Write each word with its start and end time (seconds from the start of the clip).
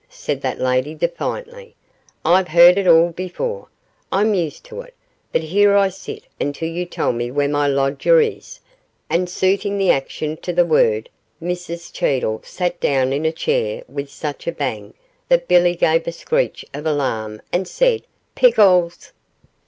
said 0.09 0.41
that 0.41 0.59
lady 0.59 0.95
defiantly; 0.95 1.75
'I've 2.25 2.47
heard 2.47 2.79
it 2.79 2.87
all 2.87 3.11
before; 3.11 3.67
I'm 4.11 4.33
used 4.33 4.63
to 4.63 4.81
it; 4.81 4.95
but 5.31 5.43
here 5.43 5.75
I 5.77 5.89
sit 5.89 6.23
until 6.39 6.69
you 6.69 6.87
tell 6.87 7.13
me 7.13 7.29
where 7.29 7.47
my 7.47 7.67
lodger 7.67 8.19
is;' 8.19 8.59
and 9.11 9.29
suiting 9.29 9.77
the 9.77 9.91
action 9.91 10.37
to 10.37 10.51
the 10.53 10.65
word, 10.65 11.07
Mrs 11.39 11.93
Cheedle 11.93 12.41
sat 12.43 12.79
down 12.79 13.13
in 13.13 13.25
a 13.27 13.31
chair 13.31 13.83
with 13.87 14.09
such 14.09 14.47
a 14.47 14.51
bang 14.51 14.95
that 15.29 15.47
Billy 15.47 15.75
gave 15.75 16.07
a 16.07 16.11
screech 16.11 16.65
of 16.73 16.87
alarm 16.87 17.39
and 17.53 17.67
said, 17.67 18.01
'Pickles! 18.33 19.11